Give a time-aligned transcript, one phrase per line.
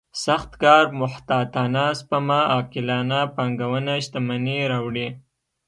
[0.25, 5.07] سخت کار محتاطانه سپما عاقلانه پانګونه شتمني راوړي.